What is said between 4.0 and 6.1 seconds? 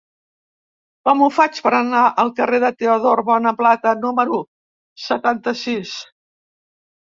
número setanta-sis?